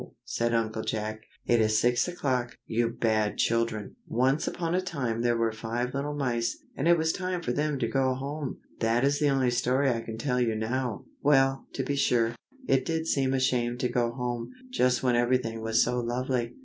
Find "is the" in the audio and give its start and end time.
9.03-9.29